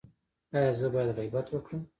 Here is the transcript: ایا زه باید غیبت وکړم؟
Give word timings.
ایا 0.55 0.71
زه 0.79 0.87
باید 0.93 1.15
غیبت 1.19 1.47
وکړم؟ 1.51 1.81